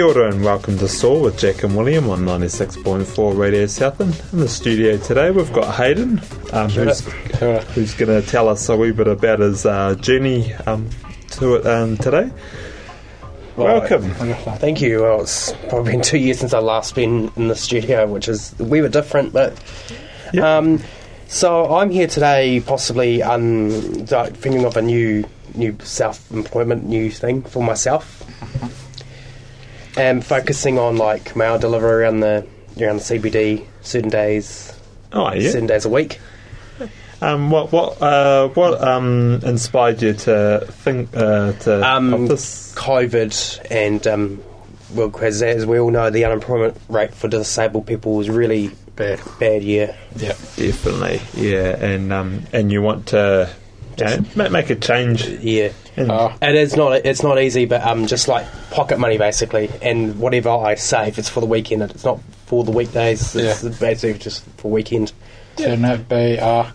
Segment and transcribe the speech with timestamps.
[0.00, 4.18] Kia ora and welcome to Soar with Jack and William on 96.4 Radio Southland.
[4.32, 6.22] In the studio today we've got Hayden,
[6.54, 7.00] um, who's,
[7.74, 10.88] who's going to tell us a wee bit about his uh, journey um,
[11.32, 12.30] to it um, today.
[13.56, 14.04] Welcome.
[14.56, 15.02] Thank you.
[15.02, 18.58] Well, it's probably been two years since I last been in the studio, which is
[18.58, 19.52] we were different, but
[20.32, 20.42] Yep.
[20.42, 20.82] um,
[21.28, 27.62] so I'm here today, possibly um, thinking of a new, new self-employment, new thing for
[27.62, 28.24] myself,
[29.96, 32.46] and focusing on like mail delivery around the
[32.80, 34.72] around the CBD certain days,
[35.12, 35.50] Oh, yeah.
[35.50, 36.20] certain days a week.
[37.22, 42.74] Um, what what uh, what um, inspired you to think uh, to Um, this?
[42.76, 44.42] COVID and um,
[44.94, 49.20] well, as, as we all know, the unemployment rate for disabled people was really Bad.
[49.38, 49.94] bad year.
[50.16, 50.34] Yeah.
[50.56, 53.50] Definitely, yeah, and um, and you want to
[53.98, 54.04] you
[54.36, 55.26] know, make a change.
[55.28, 55.72] Yeah.
[56.00, 56.32] And, Oh.
[56.42, 56.92] It is not.
[57.04, 61.28] It's not easy, but um, just like pocket money basically, and whatever I save, it's
[61.28, 61.82] for the weekend.
[61.82, 63.34] It's not for the weekdays.
[63.36, 63.70] It's Yeah.
[63.78, 65.12] basically just for weekend.
[65.56, 66.66] Can it be uh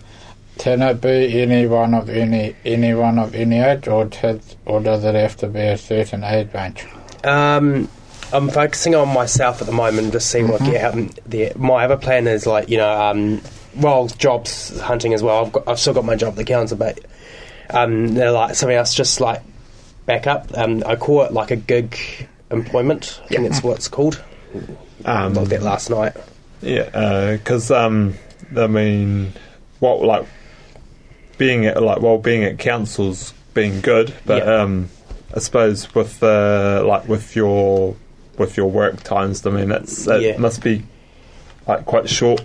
[0.58, 5.14] can it be anyone of any anyone of any age or does, or does it
[5.14, 6.86] have to be a certain age range?
[7.24, 7.88] Um,
[8.32, 11.52] I'm focusing on myself at the moment, just seeing what I get out there.
[11.56, 13.40] My other plan is like you know, um,
[13.76, 15.44] well, jobs hunting as well.
[15.46, 17.00] I've got, I've still got my job at the council, but
[17.70, 19.42] um, they're like something else, just like
[20.06, 20.56] back up.
[20.56, 21.98] Um, I call it like a gig
[22.50, 23.20] employment.
[23.24, 24.22] I think that's what it's called.
[25.04, 26.14] um, Like that last night.
[26.62, 28.14] Yeah, because um,
[28.56, 29.32] I mean,
[29.80, 30.26] what like
[31.38, 34.62] being at like well, being at councils being good, but Yeah.
[34.62, 34.88] um,
[35.34, 37.96] I suppose with uh, like with your
[38.38, 40.36] with your work times, I mean, it's it Yeah.
[40.38, 40.82] must be
[41.66, 42.40] like quite short.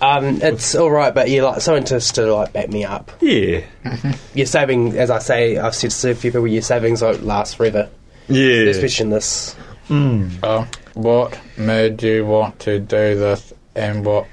[0.00, 3.10] Um, it's all right, but yeah, like someone just to like back me up.
[3.20, 3.64] Yeah,
[4.34, 7.56] Your saving, as I say, I've said to a few people, your savings won't last
[7.56, 7.88] forever,
[8.28, 8.68] yeah.
[8.68, 9.56] especially in this.
[9.88, 10.44] Mm.
[10.44, 14.26] Um, what made you want to do this and what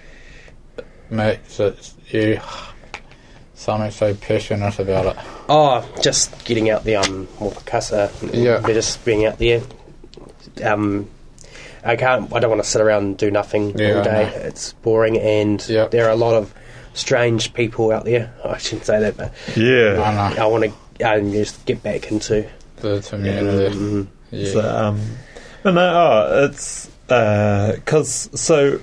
[1.09, 2.40] makes it you
[3.53, 5.24] something so passionate about it?
[5.47, 8.12] Oh, just getting out there, um, more casa.
[8.34, 8.57] Yeah.
[8.57, 9.62] They're just being out there.
[10.63, 11.09] Um,
[11.85, 12.33] I can't.
[12.33, 14.25] I don't want to sit around and do nothing Yeah, all day.
[14.45, 15.88] It's boring, and Yeah.
[15.88, 16.53] there are a lot of
[16.94, 18.33] strange people out there.
[18.45, 20.33] I shouldn't say that, but Yeah.
[20.38, 20.44] I.
[20.44, 20.66] I want
[20.97, 22.45] to um, just get back into.
[22.77, 23.75] The community.
[23.77, 24.07] Mhm.
[24.31, 24.51] Yeah.
[24.51, 25.01] So, um,
[25.63, 28.79] but no, oh, it's because so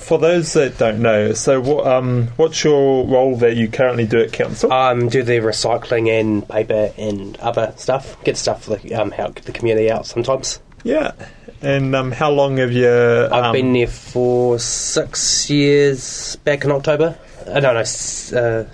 [0.00, 4.20] for those that don't know, so what um, what's your role that you currently do
[4.20, 4.72] at council?
[4.72, 8.22] Um, do the recycling and paper and other stuff.
[8.24, 10.58] Get stuff for the, um, help the community out sometimes.
[10.82, 11.12] yeah,
[11.64, 12.88] and um, how long have you?
[12.90, 16.36] I've um, been there for six years.
[16.44, 17.16] Back in October.
[17.46, 17.80] I don't know.
[17.80, 18.64] Uh,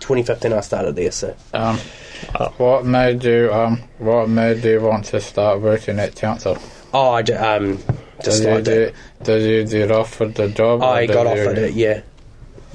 [0.00, 1.10] 2015, I started there.
[1.10, 1.78] So Um,
[2.56, 6.58] what made you um what made you want to start working at council?
[6.94, 7.78] oh, I ju- um,
[8.24, 8.94] just did you liked it.
[9.22, 10.82] did you get offered the job?
[10.82, 11.74] I got offered it.
[11.74, 12.00] Yeah.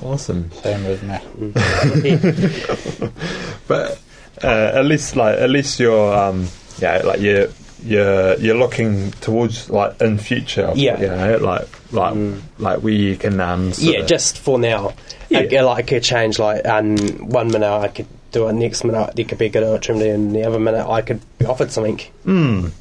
[0.02, 1.18] awesome, Same as me.
[3.68, 4.00] but
[4.44, 6.48] uh, at least like at least you're um,
[6.80, 7.48] yeah like you're
[7.86, 10.72] you're you're looking towards like in future.
[10.76, 11.00] Yeah.
[11.00, 12.42] you know, like like Mm.
[12.60, 14.94] like where you can um, yeah, of- just for now.
[15.30, 15.40] Yeah.
[15.40, 16.40] I, like, I could change.
[16.40, 16.98] Like um,
[17.30, 18.54] one minute I could do it.
[18.54, 21.46] Next minute there could be a good opportunity, and the other minute I could be
[21.46, 22.00] offered something.
[22.26, 22.72] Mm.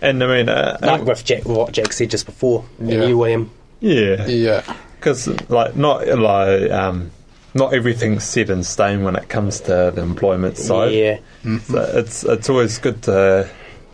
[0.00, 2.64] And I mean, uh, Like um, with Jack, what Jack said just before.
[2.80, 3.04] Yeah.
[3.06, 3.50] You, William.
[3.80, 4.62] yeah, Yeah.
[4.98, 7.10] because like not like um,
[7.54, 10.92] not everything's set in stone when it comes to the employment side.
[10.92, 11.18] Yeah.
[11.64, 13.48] So it's it's always good to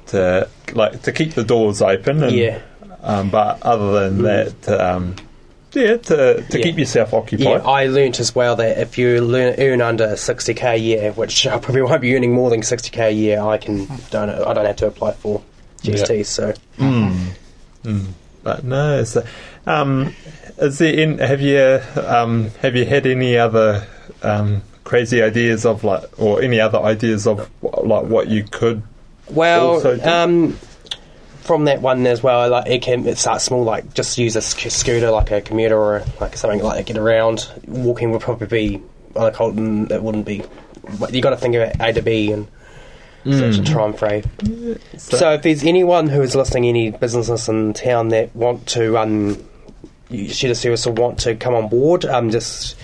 [0.09, 2.23] to like to keep the doors open.
[2.23, 2.59] And, Yeah.
[3.03, 5.17] Um, but other than that, to, um,
[5.73, 6.63] yeah, to to Yeah.
[6.65, 7.61] keep yourself Yeah, occupied.
[7.67, 11.59] I learnt as well that if you learn, earn under 60k a year, which I
[11.59, 14.77] probably won't be earning more than 60k a year, I can don't I don't have
[14.77, 15.43] to apply for
[15.83, 16.25] GST.
[16.27, 17.17] So Mm.
[17.85, 18.07] Mm.
[18.43, 19.25] But no, so,
[19.67, 20.15] um,
[20.59, 23.87] is there in, have you um, have you had any other
[24.23, 28.83] um, crazy ideas of like, or any other ideas of like what you could?
[29.31, 30.53] Well, um,
[31.43, 34.43] from that one as well, like it can it starts small, like just use a
[34.43, 37.51] sc- scooter, like a commuter or like something like that, get around.
[37.67, 38.83] Walking would probably be
[39.17, 39.91] on a Colton.
[39.91, 40.43] It wouldn't be.
[40.99, 42.49] but You got to think about A to B and
[43.27, 44.25] such a time frame.
[44.99, 49.43] So, if there's anyone who is listening, any businesses in town that want to um,
[50.11, 52.77] shed a service or want to come on board, um, just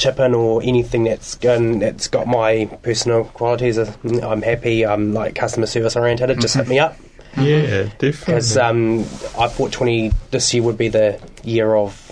[0.00, 3.78] chip in or anything that's going, that's got my personal qualities.
[3.78, 3.92] uh,
[4.22, 4.84] I'm happy.
[4.84, 6.40] I'm like customer service oriented.
[6.40, 6.96] Just hit me up
[7.38, 8.10] yeah, definitely.
[8.10, 9.00] because um,
[9.38, 12.06] I thought 20 this year would be the year of.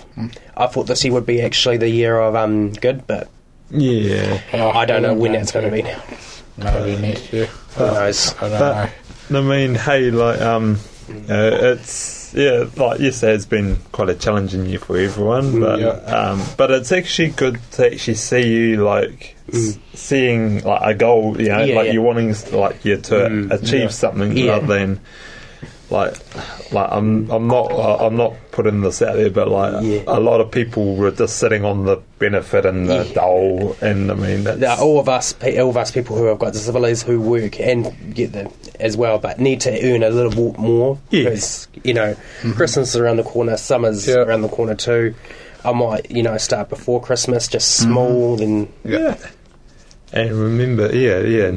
[0.56, 3.28] I thought this year would be actually the year of um, good, but
[3.70, 6.02] yeah, I don't know when that's going to be now.
[6.56, 7.46] Maybe next year.
[7.46, 8.34] Who knows?
[8.38, 8.90] I don't But-
[9.30, 9.38] know.
[9.40, 10.78] I mean, hey, like, um,
[11.28, 15.80] uh, it's yeah, like you say, it's been quite a challenging year for everyone, but
[15.80, 15.88] Yeah.
[15.90, 21.40] um, but it's actually good to actually see you like s- seeing like a goal,
[21.40, 21.92] you know, Yeah, like yeah.
[21.92, 23.50] you're wanting like you to Mm.
[23.52, 23.88] achieve Yeah.
[23.88, 24.50] something Yeah.
[24.52, 25.00] rather than
[25.90, 26.14] like
[26.72, 30.02] like I'm I'm not uh, I'm not putting this out there, but like Yeah.
[30.06, 33.12] a lot of people were just sitting on the benefit and the Yeah.
[33.14, 36.38] dole, and I mean that's There all of us, all of us people who have
[36.38, 38.50] got disabilities who work and get them
[38.80, 41.24] as well, but need to earn a little bit more Yeah.
[41.30, 42.14] because you know
[42.54, 44.16] Christmas is around the corner, summer's Yeah.
[44.16, 45.14] around the corner too.
[45.64, 49.16] I might, you know, start before Christmas, just small, then Yeah.
[50.12, 51.52] And remember, yeah, yeah,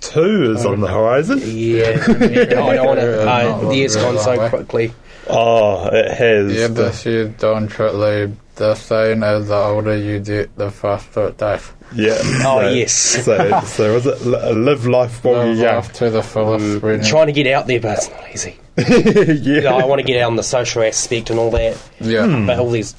[0.00, 1.40] 2022 is on the horizon.
[1.44, 2.04] yeah.
[2.08, 2.44] I
[2.76, 3.28] don't want to.
[3.30, 4.48] Uh, the year's gone so way.
[4.48, 4.92] quickly.
[5.28, 6.54] Oh, it has.
[6.54, 11.36] Yeah, this year don't truly the saying is the older you get, the faster it
[11.38, 11.70] does.
[11.94, 12.18] Yeah.
[12.44, 12.92] Oh, so, yes.
[12.92, 15.82] So, so was it live life while Live you're young?
[15.82, 16.82] to the fullest.
[16.82, 18.56] when you- Trying to get out there, but it's not easy.
[18.78, 19.54] yeah.
[19.54, 21.78] You know, I want to get out on the social aspect and all that.
[22.00, 22.26] yeah.
[22.46, 22.94] But all these,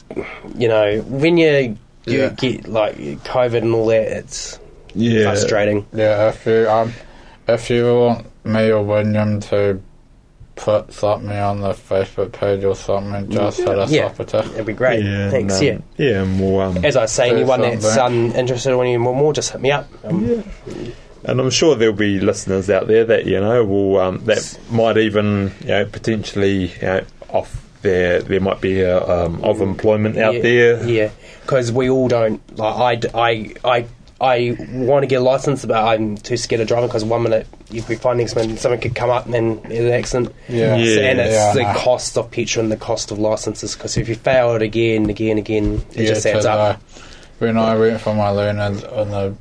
[0.56, 2.30] you know, when you you Yeah.
[2.30, 4.60] get like COVID and all that, it's
[5.00, 5.24] yeah.
[5.24, 5.86] frustrating.
[5.94, 6.94] Yeah, if you um,
[7.48, 9.82] if you want me or William to
[10.56, 14.08] put something on the Facebook page or something, just hit us Yeah.
[14.08, 14.46] up with it.
[14.54, 15.04] It'd be great.
[15.04, 15.60] Yeah, Thanks.
[15.62, 15.74] and, yeah.
[15.74, 18.98] um, Yeah, and we'll, um, As I say, Do anyone that's um, interested in any
[18.98, 19.88] more, more, just hit me up.
[20.04, 20.44] Um,
[21.24, 24.98] and I'm sure there'll be listeners out there that you know will um, that might
[24.98, 30.18] even you know potentially you know, off there there might be a, um, of employment
[30.18, 30.88] out yeah, there.
[30.90, 31.10] Yeah,
[31.42, 32.76] because we all don't like.
[32.76, 33.86] I, d- I, I,
[34.22, 37.48] I want to get a license, but I'm too scared of driving because one minute
[37.72, 40.36] you'd be finding something, something could come up and then there's an accident.
[40.50, 40.76] Yeah.
[40.76, 41.02] Yeah.
[41.10, 43.76] And it's Yeah, the I cost of petrol and the cost of licenses.
[43.76, 46.80] Because if you fail it again, again, again, it Yeah, just adds to up.
[46.80, 46.86] the-
[47.46, 49.34] when I went for my learners on the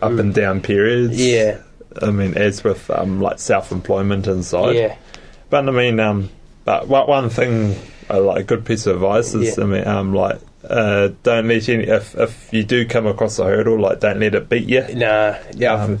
[0.00, 1.22] up and down periods.
[1.22, 1.58] yeah,
[2.00, 4.76] I mean, as with um, like self employment inside.
[4.76, 4.96] yeah,
[5.50, 6.30] But I mean, um,
[6.64, 7.76] but one one thing,
[8.08, 9.64] uh, like a good piece of advice is, Yeah.
[9.64, 13.44] I mean, um, like uh, don't let any if if you do come across a
[13.44, 14.82] hurdle, like don't let it beat you.
[14.94, 15.74] nah, yeah.
[15.74, 16.00] Um,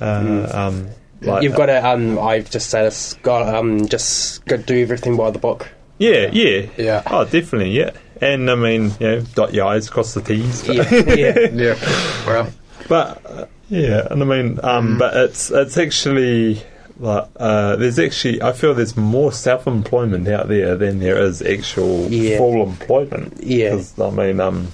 [0.00, 0.88] uh, um,
[1.20, 1.86] like, You've got to.
[1.86, 3.54] Um, I've just said it's got.
[3.54, 5.70] Um, just got to do everything by the book.
[5.98, 7.02] yeah, yeah, Yeah.
[7.06, 7.92] Oh, definitely, yeah.
[8.20, 10.66] And I mean, you know, dot your I's, cross the T's.
[10.66, 12.24] But, Yeah, yeah, Yeah.
[12.26, 12.52] Well,
[12.88, 16.62] but uh, yeah, and I mean, um, but it's it's actually
[16.98, 22.08] like uh, there's actually I feel there's more self-employment out there than there is actual
[22.08, 22.38] Yeah.
[22.38, 23.38] full employment.
[23.42, 23.70] Yeah.
[23.70, 24.68] 'Cause, I mean, um,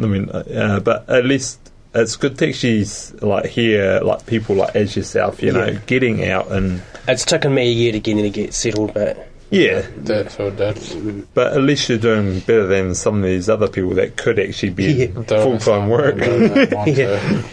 [0.00, 1.58] I mean, uh, uh, but at least
[1.94, 2.84] it's good to actually
[3.20, 5.78] like hear like people like as yourself, you know, Yeah.
[5.86, 9.26] getting out and It's taken me a year to get in to get settled, but
[9.50, 10.94] yeah, That's what that's.
[11.34, 14.70] but at least you're doing better than some of these other people that could actually
[14.70, 15.22] be Yeah.
[15.26, 16.16] full time work.
[16.86, 17.42] Yeah.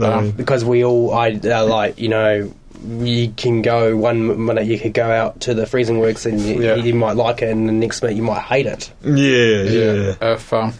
[0.00, 2.52] Um, because we all, I uh, like, you know,
[2.86, 6.62] you can go one minute you could go out to the freezing works and you,
[6.62, 6.74] Yeah.
[6.76, 8.90] you might like it, and the next minute you might hate it.
[9.04, 10.14] yeah, yeah, Yeah.
[10.34, 10.74] If um,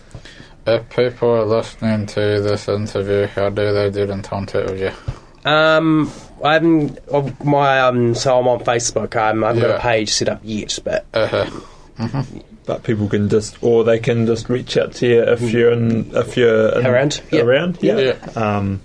[0.67, 5.51] if people are listening to this interview, how do they get in contact with you?
[5.51, 6.13] Um,
[6.45, 9.17] I haven't of my um, so I'm on Facebook.
[9.17, 12.23] Um, I haven't got a page set up yet, but Uh-huh.
[12.67, 16.15] But people can just, or they can just reach out to you if you're in,
[16.15, 17.41] if you're in, Around, yeah.
[17.41, 17.97] around, yeah.
[17.99, 18.17] Yeah.
[18.37, 18.83] Um,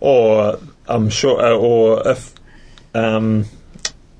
[0.00, 2.32] or I'm sure, uh, or if
[2.94, 3.44] um,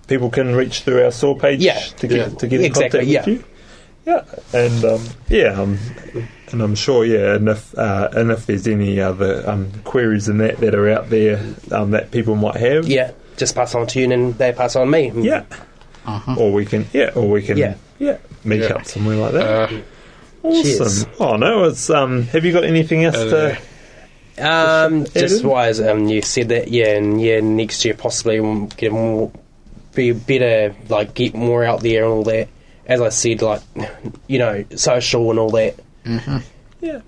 [0.08, 1.78] people can reach through our Soar page, Yeah.
[1.98, 2.28] to get Yeah.
[2.38, 3.20] to get in Exactly, contact yeah.
[3.20, 3.44] with you,
[4.06, 5.78] yeah, and um, yeah, um,
[6.52, 10.38] and I'm sure, yeah, and if uh, and if there's any other um, queries in
[10.38, 11.40] that that are out there
[11.72, 14.90] um, that people might have, yeah, just pass on to you, and they pass on
[14.90, 15.10] me.
[15.14, 15.44] yeah,
[16.06, 16.36] Uh-huh.
[16.38, 17.74] or we can, yeah, or we can, Yeah.
[17.98, 18.74] yeah, meet Yeah.
[18.74, 19.46] up somewhere like that.
[19.72, 19.78] Uh,
[20.42, 20.62] Awesome.
[20.62, 21.06] Cheers.
[21.18, 22.22] Oh no, it's um.
[22.28, 23.58] Have you got anything else Uh, to?
[24.38, 28.66] Um, Just- just wise, um, you said that, yeah, and yeah, next year possibly we'll
[28.66, 29.30] get more,
[29.94, 32.48] be better, like get more out there and all that.
[32.86, 33.62] As I said, like,
[34.26, 35.74] you know, social and all that.
[36.80, 37.00] Yeah.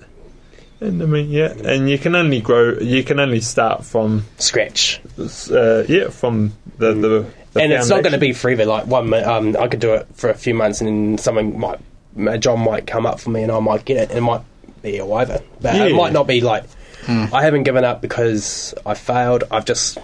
[0.80, 2.78] And I mean, yeah, and you can only grow.
[2.78, 7.26] You can only start from, Scratch, uh, yeah, from the the.
[7.52, 8.64] the and it's not going to be forever.
[8.64, 11.80] Like one, um, I could do it for a few months, and then something might,
[12.28, 14.42] a job might come up for me, and I might get it, and it might
[14.82, 16.64] be a waiver, but it might not be like.
[17.08, 19.44] I haven't given up because I failed.
[19.50, 19.96] I've just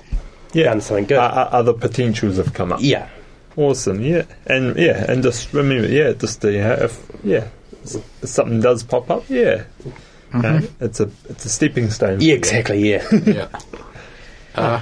[0.52, 0.64] yeah.
[0.64, 1.18] done something good.
[1.18, 2.80] Uh, uh, other potentials have come up.
[2.82, 3.08] yeah,
[3.56, 4.00] Awesome.
[4.00, 7.48] Yeah, and yeah, and just remember, yeah, just uh, yeah, if yeah,
[7.82, 9.64] if something does pop up, yeah,
[10.32, 12.20] uh, it's a it's a stepping stone.
[12.20, 13.06] yeah, exactly, yeah.
[13.26, 13.48] yeah.
[14.54, 14.80] Uh,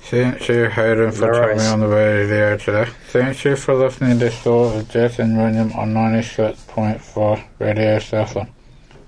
[0.00, 1.66] thank you, Hayden, for No coming worries.
[1.72, 2.90] on the radio there today.
[3.08, 8.50] Thank you for listening to Soar with Jess and William on 96.4 Radio Southland.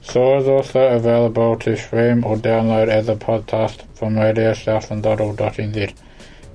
[0.06, 5.94] Soar is also available to stream or download as a podcast from radiosouthland.org.nz,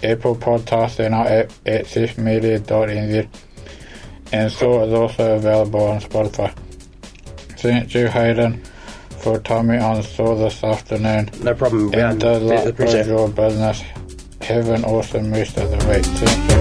[0.03, 3.27] Apple Podcasts and our app accessmedia.nz,
[4.31, 6.53] and Soar is also available on Spotify.
[7.59, 8.63] Thank you, Hayden,
[9.19, 11.29] for Tommy on Soar this afternoon.
[11.43, 11.93] No problem.
[11.93, 13.81] And good luck with your business.
[14.41, 16.05] Have an awesome rest of the week.
[16.05, 16.60] Thank you.